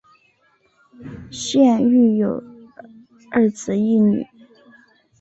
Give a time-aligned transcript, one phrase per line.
[1.31, 2.43] 现育有
[3.31, 4.25] 二子一女。